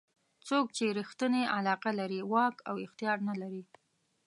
څوک 0.47 0.65
چې 0.77 0.85
ریښتونې 0.97 1.43
علاقه 1.57 1.91
لري 1.99 2.19
واک 2.31 2.55
او 2.69 2.75
اختیار 2.85 3.17
نه 3.27 3.33
لري. 3.41 3.63